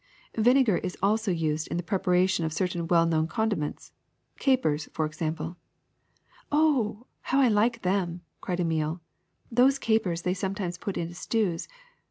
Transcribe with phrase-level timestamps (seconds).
[0.37, 3.91] ''*^ Vinegar is also used in the preparation of cer tain well kno^Ti condiments—
[4.39, 5.57] capers, for example.''
[6.51, 8.99] 0h, how I like them!" cried Emile,
[9.55, 11.67] 'Hhose capers they sometimes put into stews.